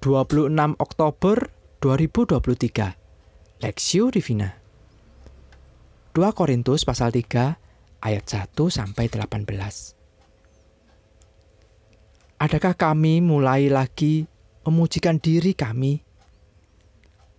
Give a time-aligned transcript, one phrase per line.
[0.00, 1.52] 26 Oktober
[1.84, 4.56] 2023 Lexio Divina.
[6.16, 9.44] 2 Korintus pasal 3 ayat 1 sampai 18
[12.40, 14.24] Adakah kami mulai lagi
[14.64, 16.00] memujikan diri kami?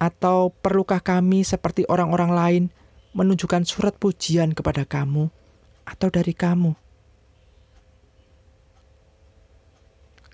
[0.00, 2.64] Atau perlukah kami seperti orang-orang lain
[3.12, 5.28] menunjukkan surat pujian kepada kamu
[5.84, 6.85] atau dari kamu?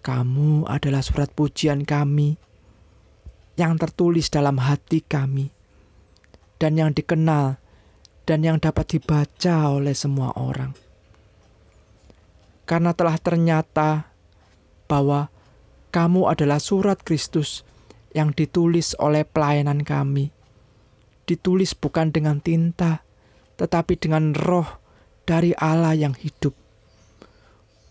[0.03, 2.35] Kamu adalah surat pujian kami
[3.55, 5.55] yang tertulis dalam hati kami
[6.59, 7.63] dan yang dikenal
[8.27, 10.75] dan yang dapat dibaca oleh semua orang.
[12.67, 14.11] Karena telah ternyata
[14.91, 15.31] bahwa
[15.95, 17.63] kamu adalah surat Kristus
[18.11, 20.35] yang ditulis oleh pelayanan kami.
[21.27, 23.07] Ditulis bukan dengan tinta,
[23.55, 24.67] tetapi dengan roh
[25.29, 26.57] dari Allah yang hidup.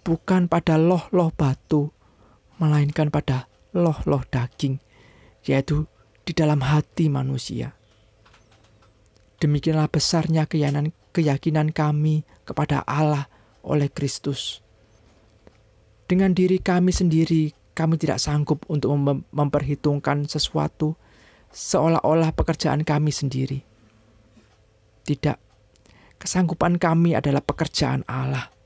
[0.02, 1.94] Bukan pada loh-loh batu,
[2.62, 4.78] melainkan pada loh-loh daging,
[5.42, 5.90] yaitu
[6.22, 7.74] di dalam hati manusia.
[9.42, 13.26] Demikianlah besarnya keyakinan, kami kepada Allah
[13.66, 14.62] oleh Kristus.
[16.06, 20.94] Dengan diri kami sendiri, kami tidak sanggup untuk mem memperhitungkan sesuatu
[21.50, 23.66] seolah-olah pekerjaan kami sendiri.
[25.02, 25.38] Tidak,
[26.22, 28.61] kesanggupan kami adalah pekerjaan Allah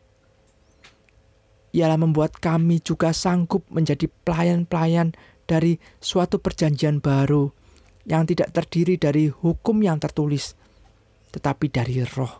[1.76, 5.12] ialah membuat kami juga sanggup menjadi pelayan-pelayan
[5.44, 7.52] dari suatu perjanjian baru
[8.08, 10.56] yang tidak terdiri dari hukum yang tertulis,
[11.36, 12.31] tetapi dari roh.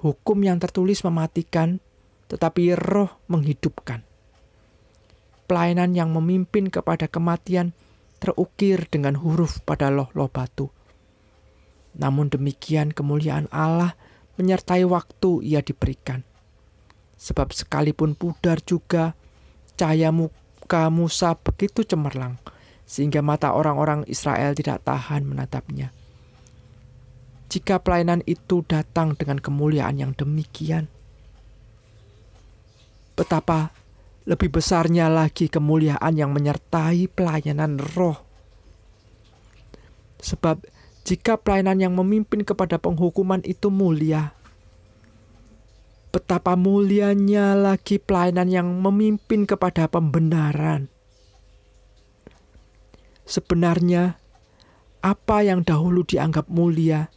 [0.00, 1.76] Hukum yang tertulis mematikan,
[2.32, 4.00] tetapi roh menghidupkan.
[5.44, 7.76] Pelayanan yang memimpin kepada kematian
[8.24, 10.72] terukir dengan huruf pada loh-loh batu.
[12.00, 13.92] Namun demikian kemuliaan Allah
[14.40, 16.24] menyertai waktu ia diberikan
[17.24, 19.16] Sebab sekalipun pudar juga,
[19.80, 22.36] cahaya muka Musa begitu cemerlang,
[22.84, 25.88] sehingga mata orang-orang Israel tidak tahan menatapnya.
[27.48, 30.92] Jika pelayanan itu datang dengan kemuliaan yang demikian,
[33.16, 33.72] betapa
[34.28, 38.20] lebih besarnya lagi kemuliaan yang menyertai pelayanan roh.
[40.20, 40.60] Sebab
[41.04, 44.32] jika pelayanan yang memimpin kepada penghukuman itu mulia,
[46.14, 50.86] Betapa mulianya lagi pelayanan yang memimpin kepada pembenaran.
[53.26, 54.14] Sebenarnya,
[55.02, 57.10] apa yang dahulu dianggap mulia,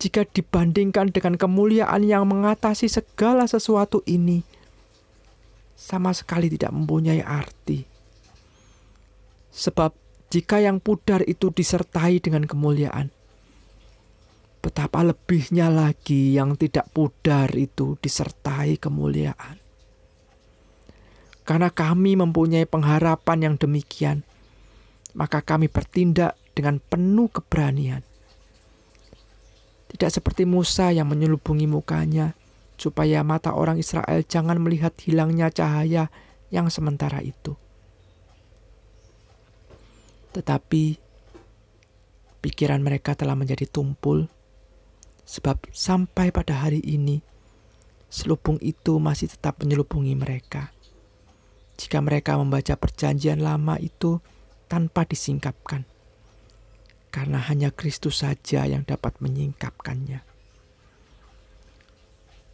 [0.00, 4.40] jika dibandingkan dengan kemuliaan yang mengatasi segala sesuatu ini,
[5.76, 7.84] sama sekali tidak mempunyai arti.
[9.52, 9.92] Sebab,
[10.32, 13.12] jika yang pudar itu disertai dengan kemuliaan,
[14.58, 19.56] Betapa lebihnya lagi yang tidak pudar itu disertai kemuliaan.
[21.46, 24.26] Karena kami mempunyai pengharapan yang demikian,
[25.16, 28.04] maka kami bertindak dengan penuh keberanian.
[29.88, 32.36] Tidak seperti Musa yang menyelubungi mukanya,
[32.76, 36.12] supaya mata orang Israel jangan melihat hilangnya cahaya
[36.52, 37.56] yang sementara itu.
[40.36, 41.00] Tetapi
[42.44, 44.28] pikiran mereka telah menjadi tumpul
[45.28, 47.20] Sebab sampai pada hari ini,
[48.08, 50.72] selubung itu masih tetap menyelubungi mereka.
[51.76, 54.24] Jika mereka membaca perjanjian lama itu
[54.72, 55.84] tanpa disingkapkan,
[57.12, 60.24] karena hanya Kristus saja yang dapat menyingkapkannya.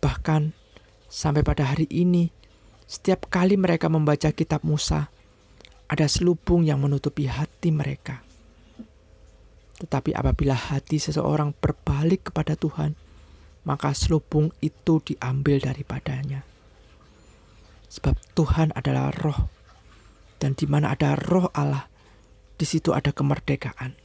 [0.03, 0.43] Bahkan
[1.07, 2.35] sampai pada hari ini,
[2.91, 5.15] setiap kali mereka membaca kitab Musa,
[5.87, 8.34] ada selubung yang menutupi hati mereka.
[9.75, 12.95] Tetapi apabila hati seseorang berbalik kepada Tuhan,
[13.67, 16.47] maka selubung itu diambil daripadanya.
[17.91, 19.51] Sebab Tuhan adalah roh,
[20.39, 21.91] dan di mana ada roh Allah,
[22.55, 23.99] di situ ada kemerdekaan.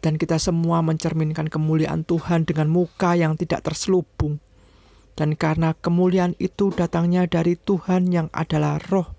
[0.00, 4.36] Dan kita semua mencerminkan kemuliaan Tuhan dengan muka yang tidak terselubung.
[5.14, 9.14] Dan karena kemuliaan itu datangnya dari Tuhan yang adalah roh,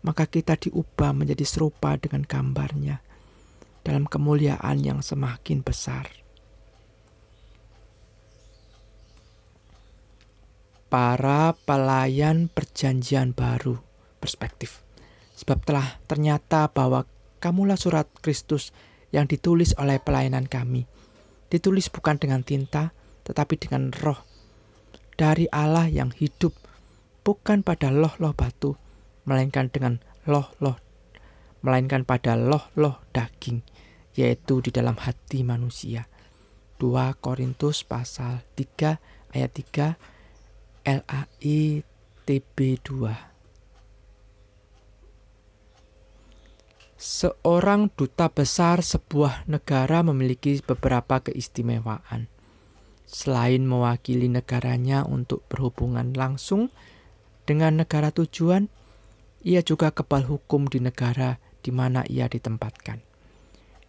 [0.00, 3.03] maka kita diubah menjadi serupa dengan gambarnya
[3.84, 6.08] dalam kemuliaan yang semakin besar.
[10.88, 13.78] Para pelayan perjanjian baru
[14.18, 14.80] perspektif.
[15.36, 17.04] Sebab telah ternyata bahwa
[17.42, 18.72] kamulah surat Kristus
[19.12, 20.88] yang ditulis oleh pelayanan kami.
[21.52, 22.96] Ditulis bukan dengan tinta,
[23.26, 24.22] tetapi dengan roh.
[25.14, 26.54] Dari Allah yang hidup,
[27.26, 28.78] bukan pada loh-loh batu,
[29.26, 30.78] melainkan dengan loh-loh
[31.64, 33.64] melainkan pada loh-loh daging
[34.14, 36.06] yaitu di dalam hati manusia.
[36.78, 38.98] 2 Korintus pasal 3
[39.34, 39.94] ayat 3
[40.86, 41.86] LAI
[42.26, 43.34] TB 2
[47.04, 52.32] Seorang duta besar sebuah negara memiliki beberapa keistimewaan.
[53.04, 56.72] Selain mewakili negaranya untuk berhubungan langsung
[57.44, 58.72] dengan negara tujuan,
[59.44, 63.13] ia juga kebal hukum di negara di mana ia ditempatkan.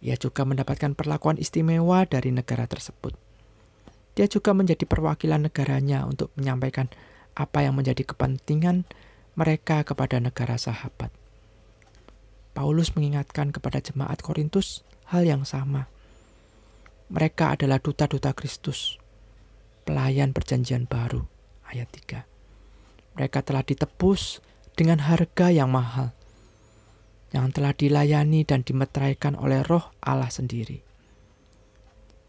[0.04, 3.16] Ia juga mendapatkan perlakuan istimewa dari negara tersebut.
[4.16, 6.88] Dia juga menjadi perwakilan negaranya untuk menyampaikan
[7.36, 8.88] apa yang menjadi kepentingan
[9.36, 11.12] mereka kepada negara sahabat.
[12.56, 14.80] Paulus mengingatkan kepada jemaat Korintus
[15.12, 15.92] hal yang sama.
[17.12, 18.96] Mereka adalah duta-duta Kristus,
[19.84, 21.28] pelayan perjanjian baru,
[21.68, 22.24] ayat 3.
[23.20, 24.40] Mereka telah ditebus
[24.72, 26.16] dengan harga yang mahal,
[27.34, 30.82] yang telah dilayani dan dimeteraikan oleh roh Allah sendiri.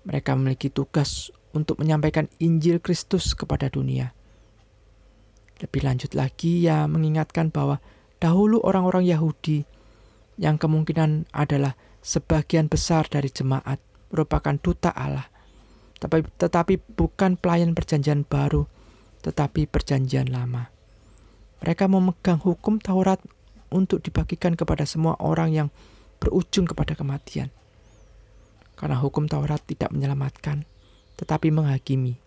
[0.08, 4.16] Mereka memiliki tugas untuk menyampaikan Injil Kristus kepada dunia.
[5.58, 7.82] Lebih lanjut lagi, ia mengingatkan bahwa
[8.22, 9.66] dahulu orang-orang Yahudi
[10.38, 11.74] yang kemungkinan adalah
[12.06, 13.82] sebagian besar dari jemaat
[14.14, 15.28] merupakan duta Allah,
[15.98, 18.70] tetapi, tetapi bukan pelayan perjanjian baru,
[19.26, 20.70] tetapi perjanjian lama.
[21.66, 23.18] Mereka memegang hukum Taurat
[23.72, 25.68] untuk dibagikan kepada semua orang yang
[26.18, 27.54] berujung kepada kematian.
[28.78, 30.66] Karena hukum Taurat tidak menyelamatkan,
[31.18, 32.18] tetapi menghakimi.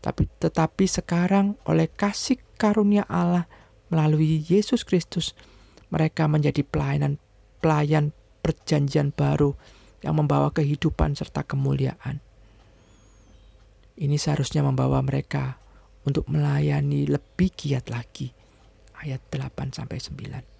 [0.00, 3.48] Tapi tetapi sekarang oleh kasih karunia Allah
[3.92, 5.36] melalui Yesus Kristus,
[5.92, 7.20] mereka menjadi pelayanan
[7.60, 9.52] pelayan perjanjian baru
[10.00, 12.24] yang membawa kehidupan serta kemuliaan.
[14.00, 15.60] Ini seharusnya membawa mereka
[16.08, 18.32] untuk melayani lebih giat lagi.
[18.96, 20.59] Ayat 8 sampai 9.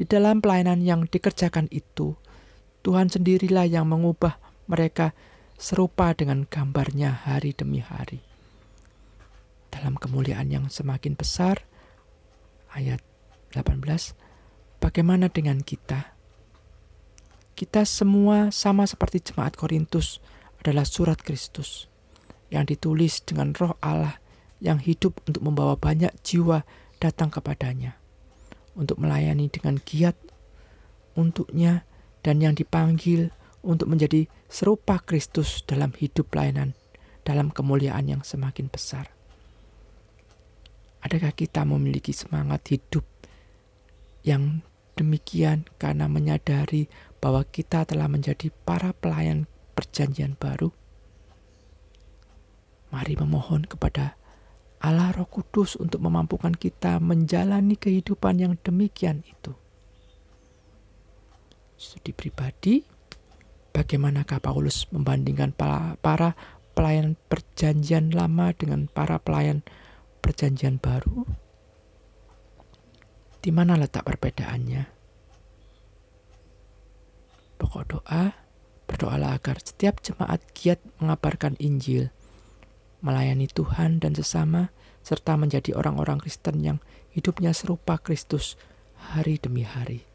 [0.00, 2.16] Di dalam pelayanan yang dikerjakan itu,
[2.80, 5.12] Tuhan sendirilah yang mengubah mereka
[5.60, 8.24] serupa dengan gambarnya hari demi hari.
[9.68, 11.68] Dalam kemuliaan yang semakin besar,
[12.72, 13.04] ayat
[13.52, 14.16] 18,
[14.80, 16.16] bagaimana dengan kita?
[17.52, 20.24] Kita semua sama seperti jemaat Korintus
[20.64, 21.92] adalah surat Kristus
[22.48, 24.16] yang ditulis dengan roh Allah
[24.64, 26.64] yang hidup untuk membawa banyak jiwa
[27.04, 27.99] datang kepadanya,
[28.74, 30.14] untuk melayani dengan giat
[31.18, 31.84] untuknya
[32.22, 36.72] dan yang dipanggil untuk menjadi serupa Kristus dalam hidup pelayanan
[37.26, 39.12] dalam kemuliaan yang semakin besar.
[41.00, 43.04] Adakah kita memiliki semangat hidup
[44.20, 44.60] yang
[45.00, 46.92] demikian karena menyadari
[47.24, 50.68] bahwa kita telah menjadi para pelayan perjanjian baru.
[52.92, 54.19] Mari memohon kepada
[54.80, 59.52] Allah Roh Kudus untuk memampukan kita menjalani kehidupan yang demikian itu.
[61.76, 62.80] Studi pribadi,
[63.76, 66.32] bagaimanakah Paulus membandingkan para,
[66.72, 69.60] pelayan perjanjian lama dengan para pelayan
[70.24, 71.28] perjanjian baru?
[73.40, 74.84] Di mana letak perbedaannya?
[77.60, 78.32] Pokok doa,
[78.88, 82.08] berdoalah agar setiap jemaat giat mengabarkan Injil,
[83.00, 86.78] melayani Tuhan dan sesama, serta menjadi orang-orang Kristen yang
[87.12, 88.60] hidupnya serupa Kristus
[89.12, 90.09] hari demi hari.